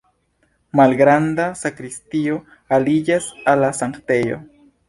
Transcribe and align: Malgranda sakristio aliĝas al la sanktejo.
Malgranda 0.79 1.45
sakristio 1.59 2.39
aliĝas 2.79 3.31
al 3.53 3.63
la 3.67 3.73
sanktejo. 3.83 4.43